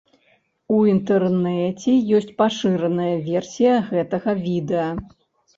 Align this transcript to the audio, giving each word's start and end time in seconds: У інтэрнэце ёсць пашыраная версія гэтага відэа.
У 0.77 0.77
інтэрнэце 0.93 1.93
ёсць 2.21 2.31
пашыраная 2.39 3.13
версія 3.29 3.73
гэтага 3.91 4.29
відэа. 4.45 4.91